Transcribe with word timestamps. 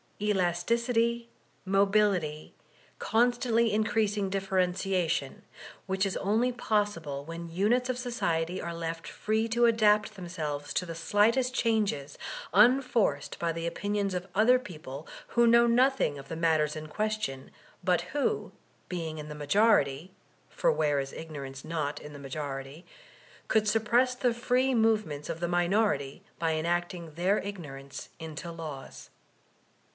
^ 0.21 0.23
elasticity, 0.29 1.29
mobility, 1.63 2.55
constantly 2.99 3.71
increasing 3.71 4.29
differentiation; 4.29 5.43
whidi 5.89 6.05
is 6.07 6.17
only 6.17 6.51
possible 6.51 7.23
when 7.25 7.49
units 7.51 7.89
of 7.89 7.97
society 7.99 8.59
are 8.61 8.73
left 8.73 9.07
free 9.07 9.47
to 9.47 9.65
adapt 9.65 10.15
themselves 10.15 10.73
to 10.73 10.85
the 10.87 10.95
slightest 10.95 11.53
changes, 11.55 12.19
unforced 12.53 13.37
by 13.39 13.51
the 13.51 13.65
opinions 13.67 14.13
of 14.15 14.27
other 14.35 14.57
people 14.59 15.07
who 15.29 15.47
know 15.47 15.67
nothing 15.67 16.17
of 16.17 16.29
the 16.29 16.35
matters 16.35 16.75
in 16.75 16.87
question, 16.87 17.51
but 17.83 18.01
who, 18.05 18.51
being 18.89 19.17
in 19.19 19.27
the 19.27 19.35
majority 19.35 20.11
(for 20.49 20.71
where 20.71 20.99
is 20.99 21.13
ignorance 21.13 21.65
not 21.65 21.99
in 21.99 22.13
the 22.13 22.19
majority?) 22.19 22.85
could 23.47 23.67
suppress 23.67 24.13
the 24.15 24.33
free 24.33 24.73
movements 24.73 25.29
of 25.29 25.39
the 25.39 25.47
minority 25.47 26.23
by 26.39 26.53
enacting 26.53 27.13
their 27.13 27.37
ignorance 27.39 28.09
into 28.19 28.51
laws. 28.51 29.09